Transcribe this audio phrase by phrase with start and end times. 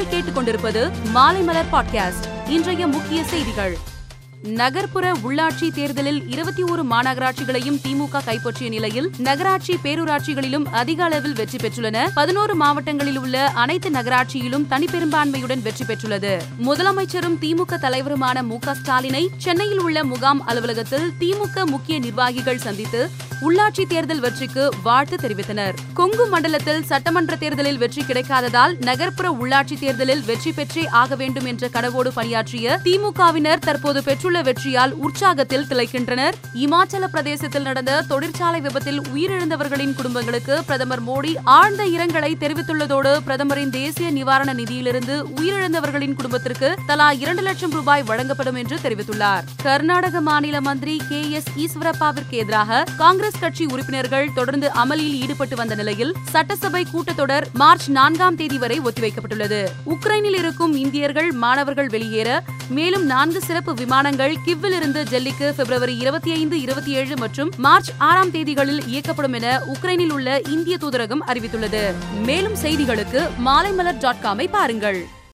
[0.00, 2.48] நீங்கள் கேட்டுக்கொண்டிருப்பது மாலை மலர் பாட்காஸ்ட்.
[2.48, 3.78] இன்றைய முக்கிய செய்திகள்.
[4.42, 12.08] நகர்ப்புற உள்ளாட்சி தேர்தலில் இருபத்தி ஒரு மாநகராட்சிகளையும் திமுக கைப்பற்றிய நிலையில் நகராட்சி பேரூராட்சிகளிலும் அதிக அளவில் வெற்றி பெற்றுள்ளன.
[12.14, 16.40] பதினோரு மாவட்டங்களில் உள்ள அனைத்து நகராட்சியிலும் தனிப்பெரும்பான்மையுடன் வெற்றி பெற்றுள்ளது.
[16.64, 23.10] முதலமைச்சரும் திமுக தலைவருமான மு க ஸ்டாலினை சென்னையில் உள்ள முகாம் அலுவலகத்தில் திமுக முக்கிய நிர்வாகிகள் சந்தித்து
[23.46, 25.74] உள்ளாட்சி தேர்தல் வெற்றிக்கு வாழ்த்து தெரிவித்தனர்.
[25.94, 32.10] கொங்கு மண்டலத்தில் சட்டமன்ற தேர்தலில் வெற்றி கிடைக்காததால் நகர்ப்புற உள்ளாட்சி தேர்தலில் வெற்றி பெற்றே ஆக வேண்டும் என்ற கனவோடு
[32.14, 36.36] பணியாற்றிய திமுகவினர் தற்போது பெற்றுள்ள வெற்றியால் உற்சாகத்தில் திளைக்கின்றனர்.
[36.54, 44.52] இமாச்சல பிரதேசத்தில் நடந்த தொழிற்சாலை விபத்தில் உயிரிழந்தவர்களின் குடும்பங்களுக்கு பிரதமர் மோடி ஆழ்ந்த இரங்கலை தெரிவித்துள்ளதோடு பிரதமரின் தேசிய நிவாரண
[44.52, 49.44] நிதியிலிருந்து உயிரிழந்தவர்களின் குடும்பத்திற்கு தலா இரண்டு லட்சம் ரூபாய் வழங்கப்படும் என்று தெரிவித்துள்ளார்.
[49.62, 55.74] கர்நாடக மாநில மந்திரி கே எஸ் ஈஸ்வரப்பாவிற்கு எதிராக காங்கிரஸ் காங்கிரஸ் கட்சி உறுப்பினர்கள் தொடர்ந்து அமளியில் ஈடுபட்டு வந்த
[55.74, 59.68] நிலையில் சட்டசபை கூட்டத்தொடர் மார்ச் நான்காம் தேதி வரை ஒத்திவைக்கப்பட்டுள்ளது.
[59.86, 66.60] உக்ரைனில் இருக்கும் இந்தியர்கள் மாணவர்கள் வெளியேற மேலும் நான்கு சிறப்பு விமானங்கள் கிவ்வில் இருந்து டெல்லிக்கு பிப்ரவரி இருபத்தி ஐந்து
[66.60, 71.94] இருபத்தி ஏழு மற்றும் மார்ச் ஆறாம் தேதிகளில் இயக்கப்படும் என உக்ரைனில் உள்ள இந்திய தூதரகம் அறிவித்துள்ளது.
[72.24, 75.18] மேலும் செய்திகளுக்கு மாலைமலர் டாட் காமை பாருங்கள்.